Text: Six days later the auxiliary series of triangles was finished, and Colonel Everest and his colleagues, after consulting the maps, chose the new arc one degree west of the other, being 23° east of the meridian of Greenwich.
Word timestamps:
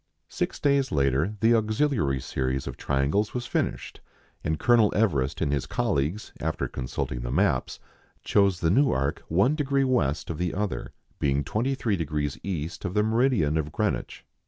Six 0.29 0.59
days 0.59 0.91
later 0.91 1.35
the 1.41 1.53
auxiliary 1.53 2.19
series 2.19 2.65
of 2.65 2.75
triangles 2.75 3.35
was 3.35 3.45
finished, 3.45 4.01
and 4.43 4.57
Colonel 4.57 4.91
Everest 4.95 5.41
and 5.41 5.51
his 5.53 5.67
colleagues, 5.67 6.33
after 6.39 6.67
consulting 6.67 7.19
the 7.21 7.29
maps, 7.31 7.79
chose 8.23 8.61
the 8.61 8.71
new 8.71 8.89
arc 8.89 9.21
one 9.27 9.53
degree 9.53 9.83
west 9.83 10.31
of 10.31 10.39
the 10.39 10.55
other, 10.55 10.93
being 11.19 11.43
23° 11.43 12.39
east 12.41 12.83
of 12.83 12.95
the 12.95 13.03
meridian 13.03 13.59
of 13.59 13.71
Greenwich. 13.71 14.25